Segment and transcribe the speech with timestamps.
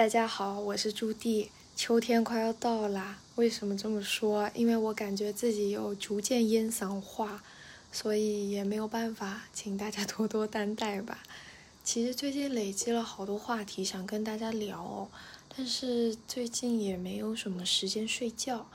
[0.00, 1.48] 大家好，我是朱棣。
[1.76, 4.50] 秋天快要到啦，为什么这么说？
[4.54, 7.42] 因为我感觉自己有逐渐烟嗓化，
[7.92, 11.22] 所以也没有办法，请大家多多担待吧。
[11.84, 15.06] 其实最近累积了好多话题想跟大家聊，
[15.54, 18.66] 但是最近也没有什么时间睡觉，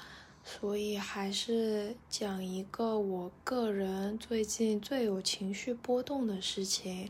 [0.46, 7.10] 所以还是讲一个我个人最近最有情绪波动的事情。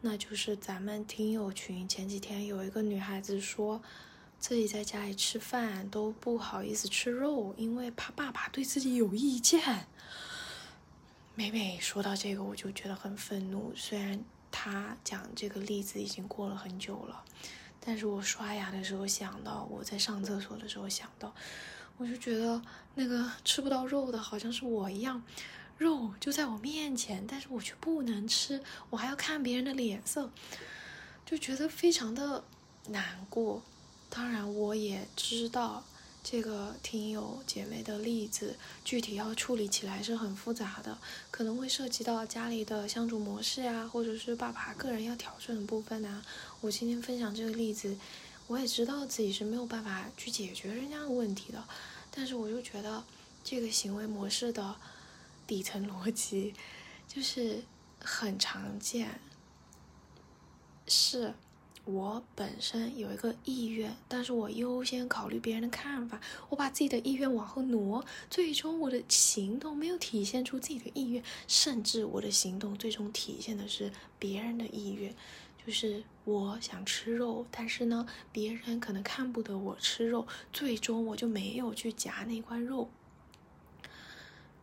[0.00, 3.82] 那就是咱们听友群前几天有一个女孩子说，
[4.38, 9.88] 自己在家里吃饭都不好意思吃肉，因为怕爸爸对自己有意见。
[11.34, 13.72] 每每说到这个，我就觉得很愤怒。
[13.74, 17.24] 虽然她讲这个例子已经过了很久了，
[17.80, 21.34] 但是我刷牙的时候想到，我在上厕所的时候想到，
[21.96, 22.62] 我就觉得
[22.94, 25.20] 那个吃不到肉的好像是我一样。
[25.78, 28.60] 肉就在我面前，但是我却不能吃，
[28.90, 30.28] 我还要看别人的脸色，
[31.24, 32.42] 就觉得非常的
[32.88, 33.62] 难过。
[34.10, 35.84] 当然，我也知道
[36.24, 40.98] 这个听友姐妹的例子，具体要处理起来是很复杂的，
[41.30, 46.24] 可能会涉及到家里的相处模式呀，或者是爸爸个人要调整的部分啊。
[46.60, 47.96] 我今天分享这个例子，
[48.48, 51.62] 我也知道自己是没有办法去解决人家的问题的，
[52.10, 53.04] 但是我就觉得
[53.44, 54.74] 这个行为模式的。
[55.48, 56.52] 底层逻辑
[57.08, 57.64] 就是
[57.98, 59.18] 很常见，
[60.86, 61.32] 是
[61.86, 75.16] 我本身有一个意愿，但是我优先考虑别人的看法，我把自己的意愿往后挪，最终我的行动没有体现出自己的意愿，甚至我的行动最终体现的是别人的意愿，
[75.66, 82.90] 就是我想吃肉，但是呢，别人可能看不得我吃肉，最终我就没有去夹那块肉。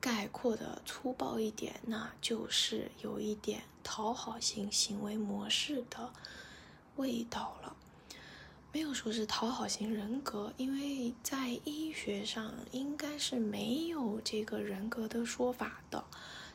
[0.06, 6.14] 概括的粗暴一点，那就是有一点讨好型行为模式的
[6.98, 7.76] 味道了。
[8.72, 16.06] 没有说是讨好型人格，因为在医学上应该是没有这个人格的说法的。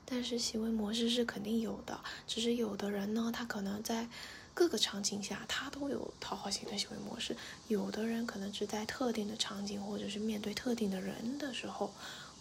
[0.04, 4.08] 但是行为模式是肯定有的，只是有的人呢，他可能在
[4.54, 11.92] 各个场景下他都有讨好型的行为模式，有的人可能只在特定的场景或者是面对特定的人的时候。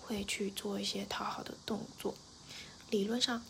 [0.09, 2.15] 会去做一些讨好的动作。
[2.89, 3.43] 理论上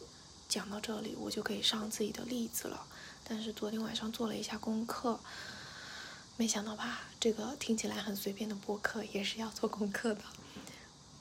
[0.50, 2.86] 讲到这里，我就可以上自己的例子了。
[3.24, 5.22] 但是昨天晚上做了一下功课，
[6.36, 7.04] 没想到吧？
[7.18, 10.22] 这个听起来很随便的播客也是要做功课的。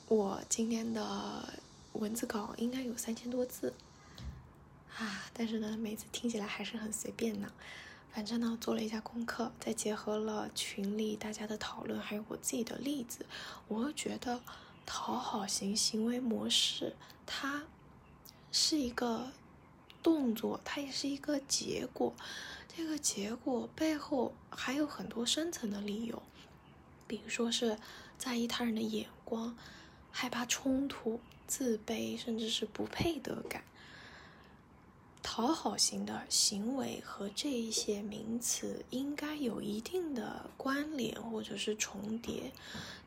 [0.09, 1.53] 我今天的
[1.93, 3.73] 文字稿应该有三千多字
[4.97, 7.49] 啊，但是呢，每次听起来还是很随便呢。
[8.11, 13.25] 反正呢，做了一下功课，再结合了群里大家的讨论，还有我自己的例子，
[13.69, 14.41] 我觉得。
[14.91, 16.95] 讨好型行为模式，
[17.27, 17.61] 它
[18.51, 19.31] 是一个
[20.01, 22.15] 动作，它也是一个结果。
[22.75, 26.23] 这个结果背后还有很多深层的理由，
[27.07, 27.77] 比如说是
[28.17, 29.55] 在意他人的眼光，
[30.09, 33.63] 害怕冲突，自卑，甚至是不配得感。
[35.21, 42.51] 讨好型的行为和这一些名词应该有一定的关联或者是重叠，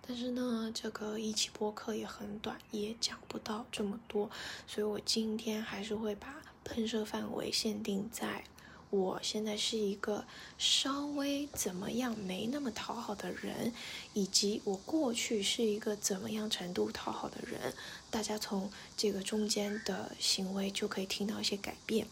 [0.07, 4.31] 但是呢，这个一期播客也很短，也讲不到这么多，
[4.67, 8.45] 所以我今天还是会把喷射范围限定在
[8.93, 10.27] 我现在是一个
[10.59, 13.73] 稍微怎么样没那么讨好的人，
[14.13, 17.73] 以及我过去是一个怎么样程度讨好的人。
[18.11, 22.07] 大家从这个中间的行为就可以听到一些改变。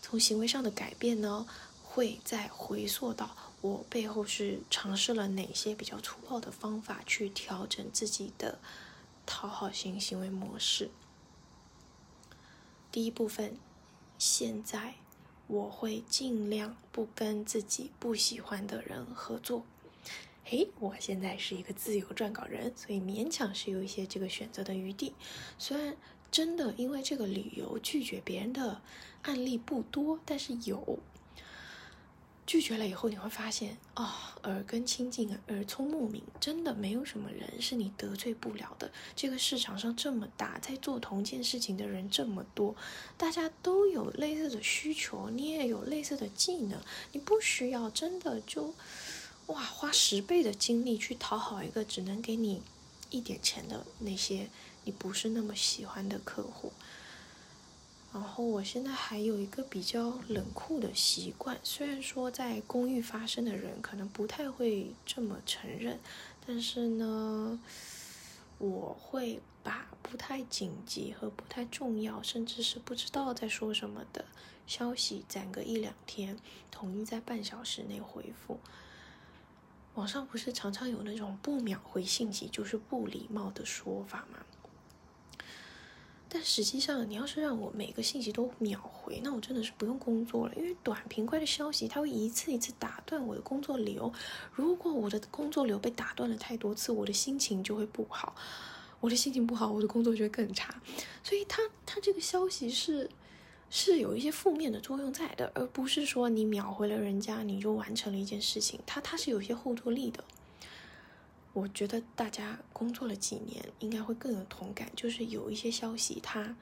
[0.00, 1.46] 从行为上的改变呢，
[1.84, 8.58] 会再回溯到我背后是尝试了哪些比较粗暴的方法去调整自己的
[9.26, 10.88] 讨好型行为模式。
[12.90, 13.58] 第一部分，
[14.18, 14.94] 现在
[15.46, 19.64] 我会尽量不跟自己不喜欢的人合作。
[20.44, 25.12] 嘿，我现在是一个自由撰稿人，所以勉强是有一些这个选择的余地。
[25.58, 25.96] 虽然
[26.30, 28.80] 真的因为这个理由拒绝别人的
[29.22, 30.98] 案例不多，但是有。
[32.46, 38.90] 拒绝了以后，你会发现啊，耳根清净，耳聪目明，真的没有什么人是你得罪不了的。
[39.16, 42.76] 这个市场上这么大，在做同件事情的人这么多，
[43.16, 46.80] 大家都有类似的需求，你也有类似的技能，
[47.12, 48.74] 你不需要真的就。
[49.46, 52.60] 哇，花十倍的精力去讨好一个只能给你
[53.10, 54.48] 一点钱的那些
[54.82, 56.72] 你不是那么喜欢的客户。
[58.16, 66.00] 然后我现在还有一个比较冷酷的习惯，虽然说在公寓发生的人可能不太会这么承认，
[66.46, 67.60] 但是呢，
[68.56, 74.24] 我会把不太紧急和不太重要，甚至是不知道在说什么的
[74.66, 76.38] 消息攒个一两天，
[76.70, 78.58] 统一在半小时内回复。
[79.94, 84.38] 网上不是常常有那种不秒回信息就是不礼貌的说法吗？
[86.36, 90.54] 但实际上，你要是让我每个信息都秒回，那我真的是不用工作了。
[90.54, 94.12] 因为短平快的消息，它会一次一次打断我的工作流。
[94.52, 98.36] 如果我的工作流被打断了太多次，我的心情就会不好。
[99.00, 100.74] 我的心情不好，我的工作就会更差。
[101.24, 103.08] 所以，它它这个消息是
[103.70, 108.78] 是有一些负面的作用在的，而不是说你秒回了人家，你就完成了一件事情。
[108.84, 110.22] 它它是有一些后坐力的。
[111.56, 114.92] 我觉得大家工作了几年，应该会更有同感。
[114.94, 116.54] 就是有一些消息，它，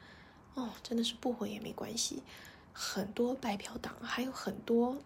[0.55, 2.23] 哦，真的是不回也没关系。
[2.73, 4.97] 很多白嫖党，还有很多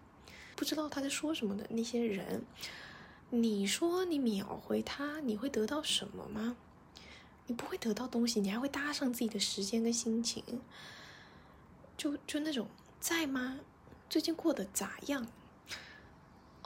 [0.55, 2.43] 不知道他在说什么的那些人，
[3.31, 6.55] 你说你秒回他，你会得到什么吗？
[7.47, 10.43] 你不会得到东西，你还会搭上自己的时间跟心情。
[11.97, 12.67] 就就那种
[12.99, 13.59] 在吗？
[14.07, 15.25] 最近过得咋样？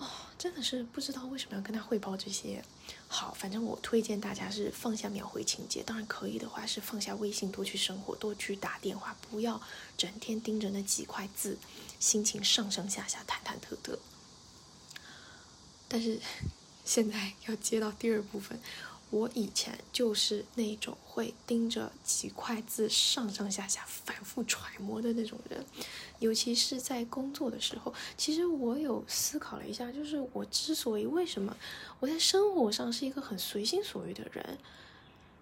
[0.04, 0.08] 哦，
[0.38, 2.62] 真的是不知道为什么要跟他汇报这些。
[3.08, 9.62] 好，反正我推荐大家是放下秒回情节，当然可以的话是放下微信，多去生活，多去打电话，不要
[9.98, 11.58] 整天盯着那几块字，
[12.00, 13.98] 心情上上下下忐忐忑忑。
[15.88, 16.20] 但是
[16.84, 18.60] 现在要接到第二部分。
[19.14, 25.64] 我以前就是那种会盯着几块字上上下下反复揣摩的那种人，
[26.18, 27.94] 尤其是在工作的时候。
[28.18, 31.56] 其实我有思考了一下，就是我之所以为什么
[32.00, 34.58] 我在生活上是一个很随心所欲的人，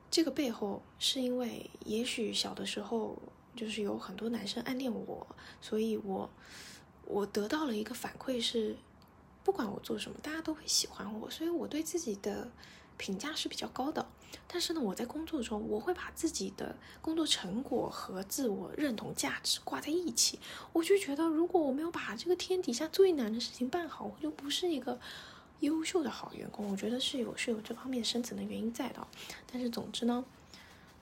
[0.09, 3.17] 这个背后是因为也许小的时候
[3.55, 5.25] 就是有很多男生暗恋我，
[5.61, 6.29] 所以我
[7.05, 8.75] 我得到了一个反馈是，
[9.45, 12.51] 不管我做什么，大家都会喜欢我，所以我对自己的。
[13.01, 14.07] 评价是比较高的，
[14.47, 20.37] 但是呢，我在工作中，我会把自己的工作成果和自我认同价值挂在一起。
[20.71, 24.99] 我就觉得，如果我没有把这个天底下最难的事情办好，我就不是一个
[25.61, 26.69] 优秀的好员工。
[26.69, 29.07] 我觉得是有是有这方面深层的原因在的。
[29.51, 30.23] 但是总之呢，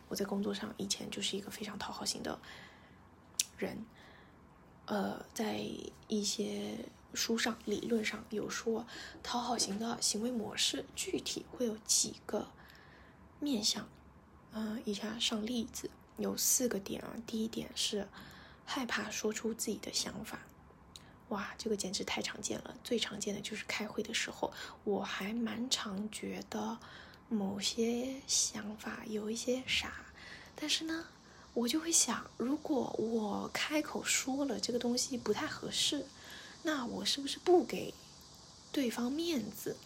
[0.07, 2.39] 我在工作上以前就是一个非常讨好型的
[3.57, 3.85] 人，
[4.85, 5.59] 呃，在
[6.07, 6.77] 一些。
[7.13, 8.85] 书上理论上有说，
[9.23, 12.47] 讨好型的行为模式具体会有几个
[13.39, 13.87] 面向，
[14.53, 17.15] 嗯，以下上例子，有四个点啊。
[17.25, 18.07] 第一点是
[18.63, 20.39] 害怕说出自己的想法，
[21.29, 22.75] 哇，这个简直太常见了。
[22.83, 24.53] 最常见的就是开会的时候，
[24.83, 26.77] 我还蛮常觉得
[27.27, 29.91] 某些想法有一些傻，
[30.55, 31.07] 但是呢，
[31.55, 36.05] 我就会想，如果我开口说了这个东西不太合适。
[36.63, 37.93] 那我是不是不给
[38.71, 39.77] 对方面子？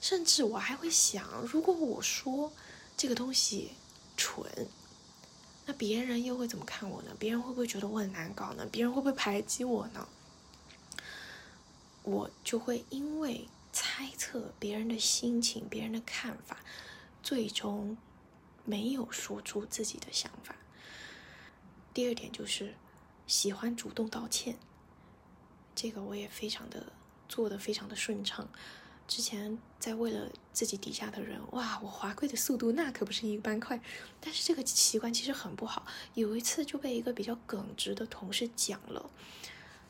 [0.00, 2.52] 甚至我还会想，如果我说
[2.96, 3.72] 这个东西
[4.16, 4.68] 蠢，
[5.64, 7.14] 那别人又会怎么看我呢？
[7.18, 8.66] 别人会不会觉得我很难搞呢？
[8.70, 10.08] 别人会不会排挤我呢？
[12.02, 16.58] 我就会因为猜测别人的心情、别人的看法，
[17.22, 17.96] 最终
[18.64, 20.56] 没有说出自己的想法。
[21.94, 22.74] 第二点就是
[23.28, 24.58] 喜欢主动道歉。
[25.74, 26.92] 这个我也非常的
[27.28, 28.48] 做的非常的顺畅，
[29.08, 33.80] 之前在为了自己底下的人，哇，我滑跪的速度那可不是一般快，
[34.20, 35.86] 但是这个习惯其实很不好。
[36.14, 39.10] 有一次就被一个比较耿直的同事讲了，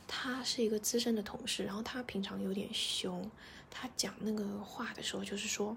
[0.06, 3.30] 他是一个资深的同事，然后他平常有点凶，
[3.70, 5.76] 他讲那个话的时候就是说，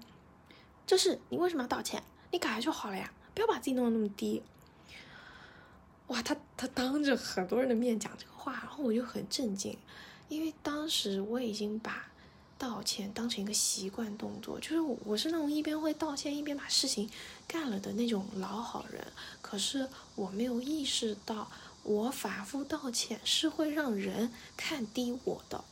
[0.86, 2.02] 就是你为什么要道歉？
[2.30, 4.42] 你改就好了呀，不要把自己弄得那么低。
[6.08, 9.76] 哇，他他当着很多人的面讲这个话，然后我就很震惊，
[10.28, 12.06] 因为当时我已经把
[12.56, 17.10] 道歉当成一个习惯动作，就是我是那种一边会道歉一边把事情
[17.48, 19.04] 干了的那种老好人。
[19.42, 21.50] 可是我没有意识到，
[21.82, 25.64] 我反复道歉是会让人看低我的，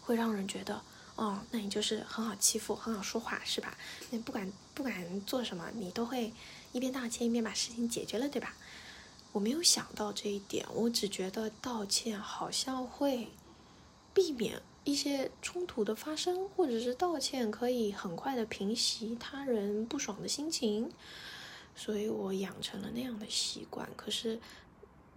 [0.00, 0.82] 会让人觉得，
[1.14, 3.78] 哦，那你就是很好欺负，很好说话，是吧？
[4.10, 6.32] 你不管不管做什么，你都会
[6.72, 8.54] 一边道歉一边把事情解决了，对吧？
[9.34, 13.26] 我没有想到这一点，我只觉得道歉好像会
[14.14, 20.88] 避免一些冲突的发生，或者是道歉可以很快的平息他人不爽的心情，
[21.74, 23.88] 所以我养成了那样的习惯。
[23.96, 24.40] 可是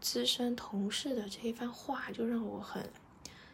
[0.01, 2.89] 资深同事的这一番话就让我很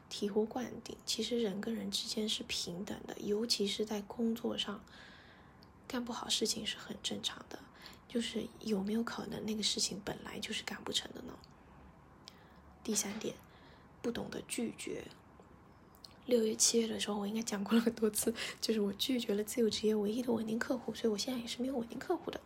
[0.10, 0.96] 醍醐灌顶。
[1.06, 4.82] 其实人跟人之间是平等的，尤其是在工作上
[5.90, 7.60] 干不好事情是很正常的。
[8.14, 11.34] 就是有没有可能那个事情本来就是干不成的呢？
[12.84, 13.34] 第三点，
[14.04, 15.06] 不懂得拒绝。
[16.28, 22.40] 六月、七月的时候，我应该讲过了很多次，就是我拒绝了自由职业唯一的稳定客户，所以我现在也是没有稳定客户的。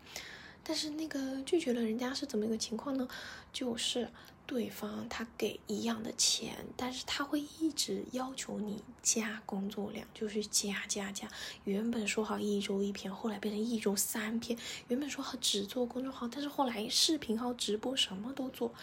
[0.68, 3.08] 但是那个拒绝了人家是怎么一个情况呢？
[3.54, 4.10] 就是
[4.46, 11.26] 对方他给一样的钱，但是他会一直要求你加工作量，就是加加加。
[11.64, 14.60] 原本说好一周一篇，后来变成一周三篇。
[14.90, 18.74] 原本说好只做公众号，但是后来视频号、直播什么都做。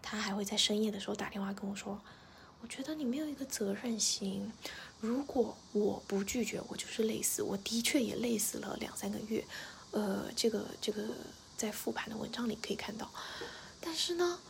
[0.00, 2.00] 他还会在深夜的时候打电话跟我说
[2.62, 4.52] ：“我觉得你没有一个责任心。
[5.00, 7.42] 如果我不拒绝，我就是累死。
[7.42, 9.44] 我的确也累死了两三个月。
[9.92, 11.08] 呃，这个这个
[11.56, 13.10] 在复盘的文章里可以看到。
[13.80, 14.40] 但是呢，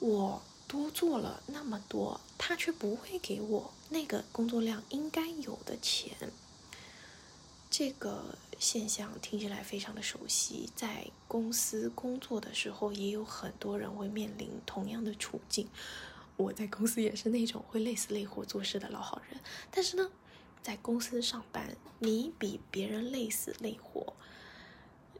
[0.00, 6.16] 我多做了那么多，他却不会给我那个工作量应该有的钱。
[7.70, 15.68] 这个。”现象听起来非常的熟悉，在公司工作的时候，也有很多人会面临同样的处境。
[16.38, 19.38] 我在公司也是那种会累死累活做事的老好人，
[19.70, 20.10] 但是呢，
[20.62, 24.14] 在公司上班，你比别人累死累活，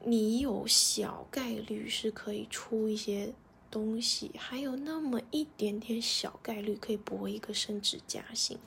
[0.05, 3.33] 你有小概率是可以出一些
[3.71, 8.59] 东西，还有那么一点点小概率可以博一个升职加薪。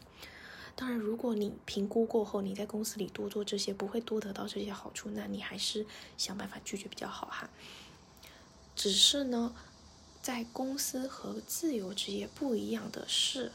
[0.75, 5.85] 当然，如果你评估过后，你在公司里多做这些不会多得到这些好处，那你还是
[6.17, 7.49] 想办法拒绝比较好哈。
[8.75, 9.53] 只是呢，
[10.21, 13.51] 在公司和自由职业不一样的是，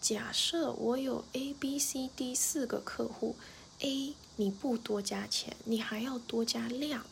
[0.00, 3.34] 假设我有 A、B、C、D 四个客户
[3.80, 7.04] ，A 你不多加钱，你还要多加量，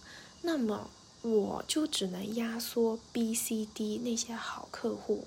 [0.46, 0.88] 那么
[1.22, 5.26] 我就只能压缩 B、C、D 那些好客户。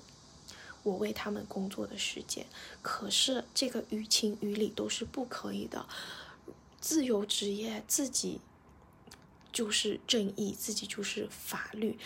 [0.82, 2.46] 我为他们工作的时间，
[2.80, 5.84] 可是这个于情于理都是不可以的。
[6.80, 8.40] 自由职业自己
[9.52, 11.98] 就是正义，自己就是法律，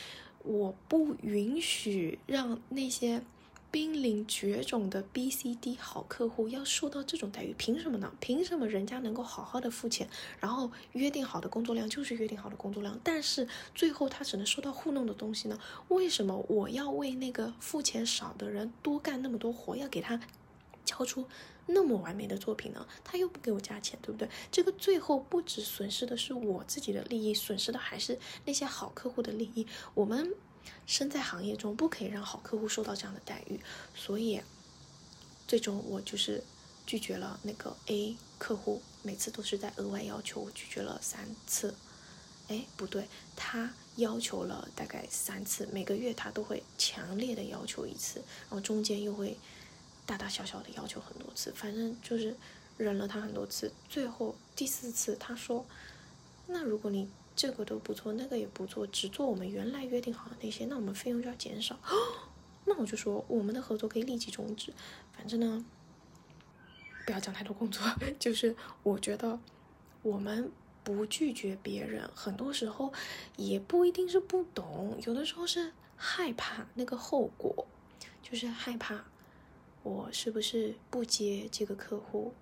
[0.42, 3.22] 我不允许让那些。
[3.74, 8.14] 濒临绝种的 B、C、D 好客户要受到这种待遇，凭什么呢？
[8.20, 15.58] 凭什么人家能够好好的付钱，然后约定好的工作量就是约定好的工作量，但是最后他只能收到糊弄的东西呢？
[15.88, 20.20] 为什么我要为那个付钱少的人多干那么多活，要给他
[20.84, 21.26] 交出
[21.66, 22.86] 那么完美的作品呢？
[23.02, 24.28] 他又不给我加钱，对不对？
[24.52, 29.66] 这个最后不止损失的是我自己的利益，损失的还是那些好客户的利益。
[29.94, 30.32] 我们。
[30.86, 33.60] 身在行业中，不可以让好客户受到这样的待遇，
[33.94, 34.40] 所以
[35.46, 36.42] 最终我就是
[36.86, 41.74] 拒绝了那个 A 客户，每次都是在额外要求，我拒绝了三次。
[42.48, 49.38] 哎，不对，他要求了大概三次，每个月他都会强烈的要求一次，然后中间又会
[50.04, 52.36] 大大小小的要求很多次，反正就是
[52.76, 55.64] 忍了他很多次，最后第四次他说
[56.48, 61.76] ：“那如果你……”这个都不做，那个也不做，只做我们原来约定好的那些，那我们费用就要减少。
[62.64, 64.72] 那我就说，我们的合作可以立即终止。
[65.12, 65.64] 反正呢，
[67.04, 67.82] 不要讲太多工作，
[68.20, 69.38] 就是我觉得
[70.02, 70.50] 我们
[70.84, 72.92] 不拒绝别人，很多时候
[73.36, 77.66] 也不一定是不懂，有的时候是害怕那个后果，
[78.22, 79.04] 就是害怕
[79.82, 82.32] 我是不是不接这个客户，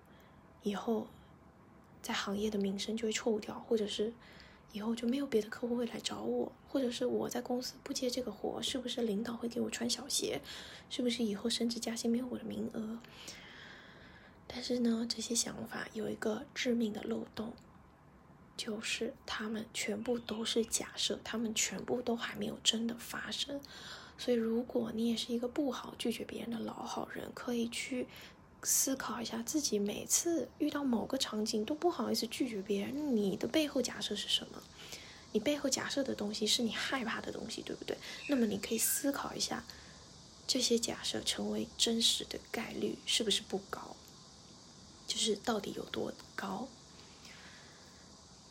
[0.61, 1.07] 以后
[2.01, 4.13] 在行业的名声就会臭掉，或者是。
[4.73, 10.41] 以后就没有别的客户会来找我，或者是我在公司不接这个活，是不是领导会给我穿小鞋？
[10.89, 12.99] 是不是以后升职加薪没有我的名额？
[14.47, 17.53] 但是呢，这些想法有一个致命的漏洞，
[18.57, 23.61] 就是他们全部都是假设，他们全部都还没有真的发生。
[24.17, 28.07] 所以，如果你也是一个不好拒绝别人的老好人，可以去。
[28.63, 34.63] 思考一下，自己每次遇到某个场景都不好意思拒绝别人，你的背后假设是什么？
[35.33, 37.97] 你背后假设的东西是你害怕的东西，对不对？
[38.29, 39.63] 那么你可以思考一下，
[40.47, 43.95] 这些假设成为真实的概率是不是不高？
[45.07, 46.67] 就是到底有多高？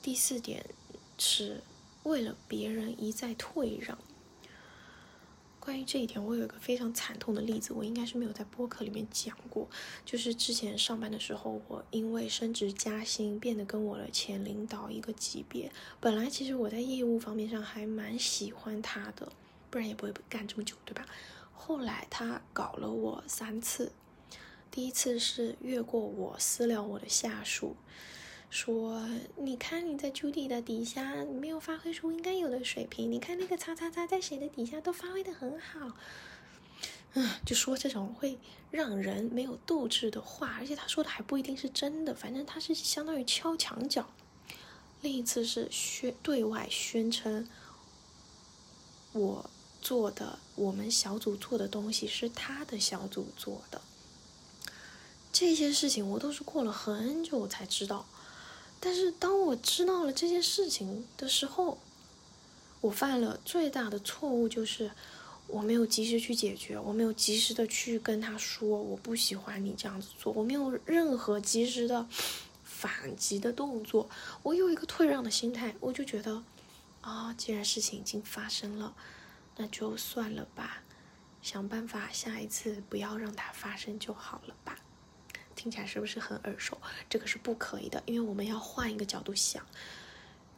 [0.03, 0.67] 第四点
[1.19, 1.63] 是
[2.03, 3.97] 为了别人一再退让。
[5.65, 9.69] 关于这一点，我有一个非常惨痛的例子，我应该是没有在播客里面讲过。
[10.05, 15.71] 就是之前上班的时候，我因为升职加薪，变得跟我的前领导一个级别。
[16.01, 19.31] 本来其实我在业务方面上还蛮喜欢他的，
[19.71, 21.07] 不然也不会干这么久，对吧？
[21.53, 23.93] 后来他搞了我三次，
[24.69, 27.77] 第一次是越过我私聊我的下属。
[28.53, 33.11] 说，你看你在 Judy 的底下没有发挥出应该有的水平。
[33.11, 35.97] 你看那个叉叉叉在谁的底下都发挥的很好，
[37.15, 38.39] 嗯，就说这种会
[38.71, 44.07] 让人没有斗志的话，而且他说的还不一定是真的，反正他是相当于敲墙角。
[45.01, 47.49] 另一次是宣对外宣称，
[49.13, 53.81] 我做的我们小组做的东西是他的小组做的，
[55.33, 58.05] 这些事情我都是过了很久才知道。
[58.85, 61.79] 但是当我知道了这件事情的时候，
[62.81, 64.91] 我犯了最大的错误就是
[65.47, 72.09] 我没有及时去解决，我没有及时的去跟他说我不喜欢你这样子做，我没有任何及时的
[72.65, 74.11] 反击的动作，
[74.43, 76.43] 我有一个退让的心态，我就觉得
[77.03, 78.97] 啊，既然事情已经发生了，
[79.59, 80.83] 那就算了吧，
[81.41, 84.77] 想办法下一次不要让它发生就好了吧。
[85.55, 86.79] 听起来是不是很耳熟？
[87.09, 89.65] 这个是不可以的，因为我们要换一个角度想。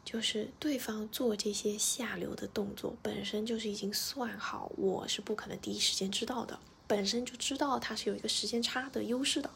[0.04, 9.48] 就是对方做这些下流的动作，本身就是已经算好，我是不可能第一时间知道的，本身就知道他是有一个时间差的优势的。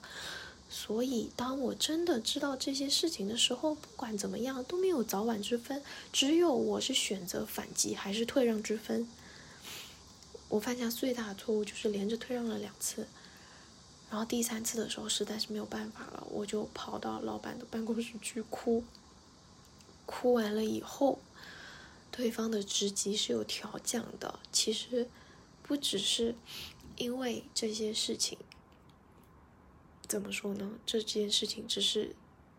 [0.71, 9.07] 所以，当我真的知道这些事情的时候，不管怎么样都没有早晚之分，只有我是选择反击还是退让之分。
[10.49, 13.07] 我犯下最大的错误就是连着退让了两次，
[14.10, 18.82] 然后第三次的时候实在是没有办法了，我就跑到老板的办公室去哭。
[20.06, 21.18] 哭完了以后，
[22.10, 24.40] 对方的职级是有调降的。
[24.50, 25.06] 其实
[25.62, 26.34] 不只是
[26.96, 28.38] 因为这些事情，
[30.06, 30.78] 怎么说呢？
[30.86, 32.16] 这件事情只是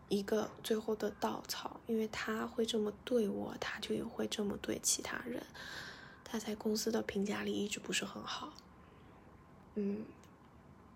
[0.08, 1.80] 一个最后的稻草。
[1.88, 5.44] 因为他会这么对我，他就也会这么对其他人。
[6.22, 8.52] 他在公司的评价里一直不是很好。
[9.74, 10.04] 嗯，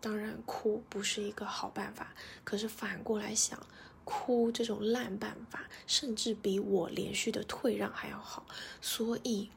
[0.04, 2.12] 当然哭不是一个好办法。
[2.44, 3.58] 可是反过来想。
[4.06, 8.44] 哭这种烂办法，甚至比我连续的退让还要好，
[8.82, 9.48] 所以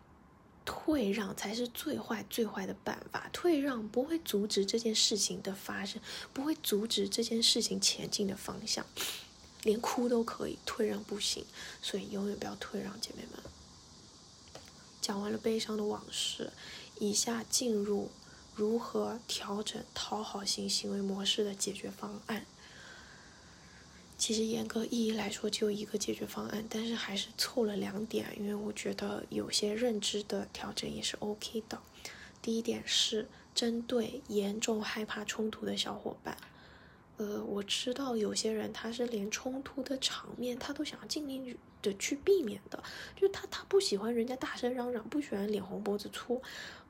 [0.64, 3.30] 退让才是最坏最坏的办法。
[3.34, 6.02] 退让不会阻止这件事情的发生，
[6.32, 8.86] 不会阻止这件事情前进的方向，
[9.64, 11.46] 连哭都可以，退让不行。
[11.82, 13.44] 所以永远不要退让，姐妹们。
[15.02, 16.54] 讲完了悲伤的往事，
[17.00, 18.10] 以下进入
[18.58, 22.44] 如何调整讨好型行为模式的解决方案。
[24.18, 31.80] 其实严格意义来说，就一个解决方案，但是还是凑了两点，因为我觉得有些认知的调整也是 OK 的。
[32.42, 36.36] 第一点是针对严重害怕冲突的小伙伴，
[37.18, 42.82] 呃，我知道有些人他是连冲突的场面他都想要尽力的去避免的，
[43.16, 46.42] 就他他不喜欢人家大声嚷嚷，不喜欢脸红脖子粗，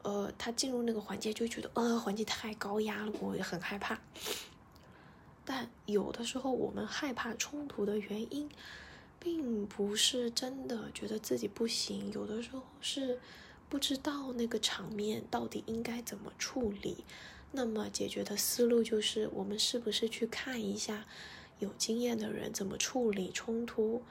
[0.07, 3.99] 呃，他进入那个环节就觉得呃环境太高压了，我也很害怕。
[5.43, 8.49] 但有的时候，我们害怕冲突的原因，
[9.19, 13.19] 并不是真的觉得自己不行，有的时候是
[13.67, 17.03] 不知道那个场面到底应该怎么处理。
[17.51, 21.05] 那么解决的思路就是，我们是不是去看一下
[21.59, 24.03] 有经验的人怎么处理冲突，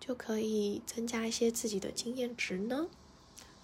[0.00, 2.88] 就可以增加一些自己的经验值呢？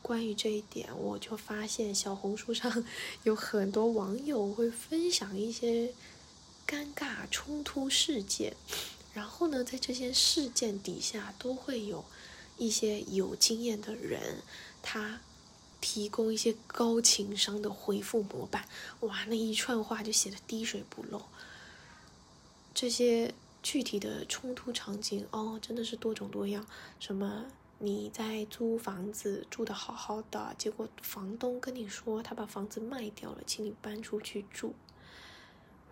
[0.03, 2.85] 关于这一点，我就发现小红书上
[3.25, 5.95] 有很多网友会分享一些。
[6.65, 8.55] 尴尬冲突事件，
[9.13, 12.03] 然后呢，在这些事件底下都会有
[12.57, 14.43] 一些有经验的人，
[14.81, 15.21] 他
[15.81, 18.67] 提供一些高情商的回复模板。
[19.01, 21.21] 哇，那一串话就写的滴水不漏。
[22.73, 26.65] 这些具体的冲突场景哦，真的是多种多样。
[26.99, 27.45] 什么
[27.85, 34.73] 你在租房子住的好好的，结果房东跟你说他把房子卖掉了，请你搬出去住。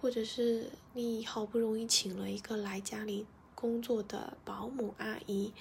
[0.01, 3.27] 或者是你好不容易请了一个来家里
[3.57, 5.53] 工作的保姆阿姨，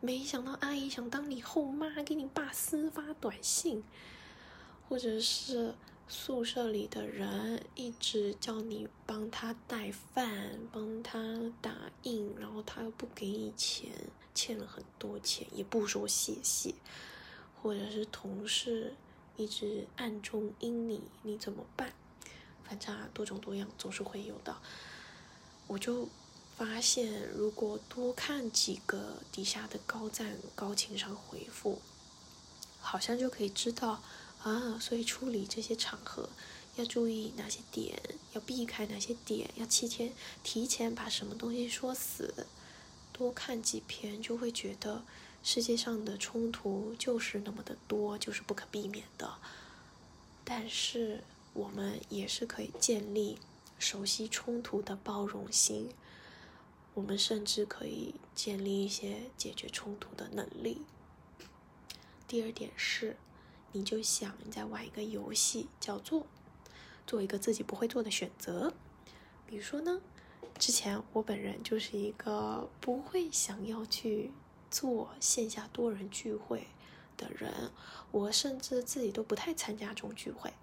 [0.00, 3.82] 没想到阿姨想当你后妈，给你爸私发短信；
[4.88, 5.76] 或者是
[6.08, 11.18] 宿舍里的人一直叫你帮他带饭、帮他
[11.60, 11.72] 打
[12.04, 13.90] 印，然后他又不给你钱，
[14.32, 16.74] 欠了很多钱也不说谢谢；
[17.60, 18.94] 或者是同事
[19.36, 21.92] 一直暗中阴你，你怎么办？
[22.62, 24.56] 反正多种多样，总是会有的。
[25.66, 26.08] 我就
[26.56, 31.80] 发现，如果多看几个底下的高赞、高情商回复，
[32.78, 34.00] 好像就可以知道
[34.50, 34.78] 啊。
[34.80, 36.28] 所以处理这些场合
[36.76, 38.00] 要注意哪些点，
[38.32, 42.46] 要避开哪些点，要提前提前把什么东西说死。
[43.12, 45.02] 多看几篇，就会觉得
[45.42, 49.34] 世界上的冲突就是那么的多，就是不可避免的。
[50.44, 51.22] 但是。
[51.56, 53.38] 我们也是可以建立
[53.78, 55.88] 熟悉冲突的包容心，
[56.92, 60.82] 我们甚至可以建立一些解决冲突的能力。
[62.28, 63.16] 第二点是，
[63.76, 66.26] 你就想你在玩一个游戏，叫做
[67.06, 68.72] 做一个自己不会做的选择。
[69.46, 70.00] 比如说呢，
[70.58, 74.32] 之前我本人就是一个不会想要去
[74.70, 76.68] 做线下多人聚会
[77.18, 77.70] 的人，
[78.10, 80.54] 我甚至自己都不太参加这种聚会。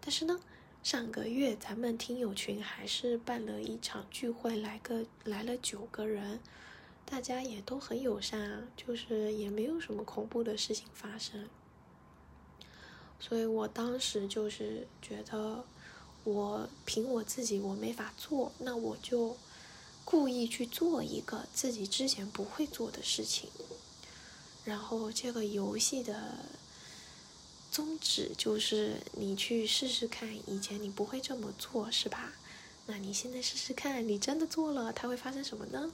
[0.00, 0.40] 但是呢，
[0.82, 6.40] 上个月咱们听友群还是办了一场聚会，来个来了九个人。
[7.06, 11.48] 大家也都很友善啊，就是也没有什么恐怖的事情发生。
[13.20, 15.64] 所以我当时就是觉得，
[16.24, 19.36] 我凭我自己我没法做，那我就
[20.04, 23.50] 故意去做一个自己之前不会做的事情。
[24.64, 26.34] 然后这个游戏的
[27.70, 32.34] 宗旨就是你去试试看，以前你不会这么做是吧？
[32.86, 35.90] 那你现在试试看，你真的做了，它会发生什么呢？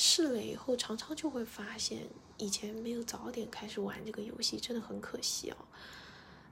[0.00, 5.56] 试了以后，常常就会发现，以前没有早点开始玩这个游戏，真的很可惜哦。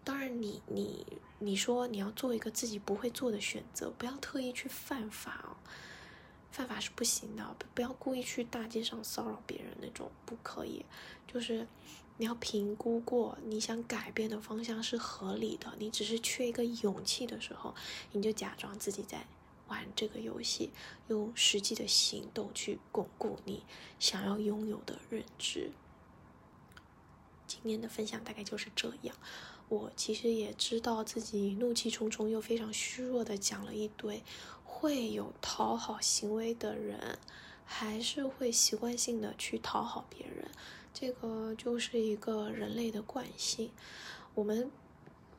[0.02, 1.06] 当然，你你
[1.38, 5.54] 你说你要做一个自己不会做的选择，不要特意去犯法哦，
[6.50, 10.84] 犯法是不行的，不要故意去大街上骚扰别人那种，不可以。
[11.28, 11.68] 就是
[12.16, 17.76] 你要评估过，你想改变的方向是合理的，你只是缺一个勇气的时候，
[18.10, 19.24] 你就假装自己在
[19.68, 20.70] 玩这个游戏，
[21.08, 23.62] 用实际的行动去巩固你
[23.98, 25.72] 想要拥有的认知。
[27.46, 29.16] 今天的分享大概就是这样。
[29.68, 34.22] 我其实也知道自己怒气冲冲又非常虚弱的讲了一堆，
[34.64, 37.18] 会有讨好行为的人，
[37.64, 40.48] 还是会习惯性的去讨好别人，
[40.94, 43.72] 这个就是一个人类的惯性。
[44.34, 44.70] 我们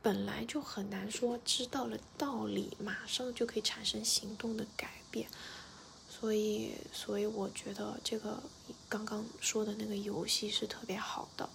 [0.07, 5.27] 本来就很难说知道了道理，马上就可以产生行动的改变，
[6.09, 8.41] 所以，所以我觉得这个
[8.87, 11.49] 刚刚说的那个游戏是特别好的。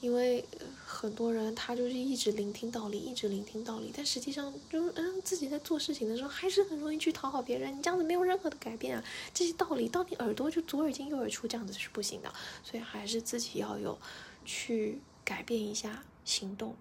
[0.00, 0.42] 因为
[0.82, 9.04] 很多人他就是一直聆听道理，一直聆听道理，但实际上就嗯自己在做事情的时候还是很容易去讨好别人，你这样子没有任何的改变啊！
[9.34, 12.32] 这些道理到你耳朵就左耳进右耳出，这样子是不行的，
[12.64, 13.98] 所以还是自己要有
[14.46, 16.74] 去改变一下行动，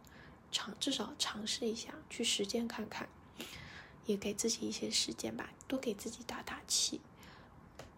[0.52, 3.08] 尝至少尝试一下去实践看看，
[4.06, 7.02] 也给自己一些时间吧，多给自己打打气。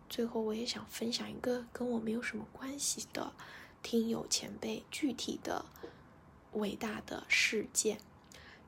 [0.10, 3.34] 最后我也想分享一个跟我没有什么关系的。
[3.82, 5.66] 听友前辈具体的
[6.54, 8.00] 伟大的事件，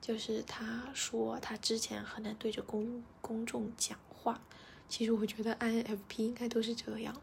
[0.02, 4.41] 就是他说他之前很难对着公公众讲话。
[4.89, 7.15] 其实我觉得 INFP 应该都是这样，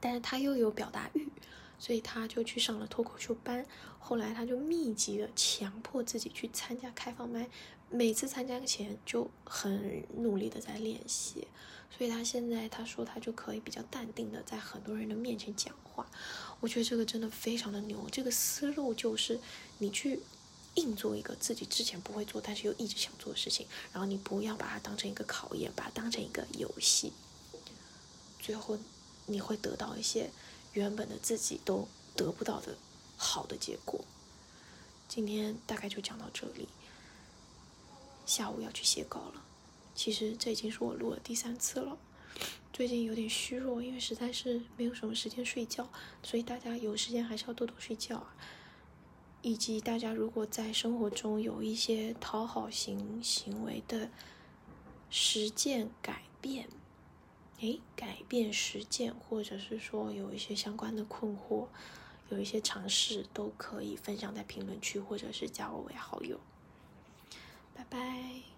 [0.00, 1.28] 但是他又有表达欲，
[1.78, 3.64] 所以他就去上了脱口秀班。
[3.98, 7.48] 后来他就密集的强迫自己去参加开放麦，
[7.90, 11.46] 每次参加前就很努力的在练习。
[11.90, 16.06] 所以他现在他说他就可以比较淡定的在很多人的面前讲话。
[16.60, 19.40] 我觉得这个真的非常的牛，这个思路就是
[19.78, 20.20] 你去
[20.74, 27.12] 硬做一个自己之前不会做，但是又一直想做的事情，然后你不要把它当成一个考验，把它当成一个游戏，
[28.38, 28.78] 最后
[29.26, 30.30] 你会得到一些
[30.72, 32.76] 原本的自己都得不到的
[33.16, 34.04] 好的结果。
[35.08, 36.68] 今天大概就讲到这里，
[38.26, 39.42] 下午要去写稿了，
[39.94, 41.96] 其实这已经是我录了第三次了。
[42.72, 45.88] 最近有点虚弱，因为实在是没有什么时间睡觉，
[46.22, 48.36] 所以大家有时间还是要多多睡觉啊。
[49.40, 54.10] 以及大家如果在生活中有一些讨好型行为的
[55.10, 56.68] 实践改变，
[57.60, 61.66] 诶，改变实践，或者是说有一些相关的困惑，
[62.30, 66.38] 有一些尝试，都可以分享在评论区，或者是加我为好友。
[67.74, 68.57] 拜拜。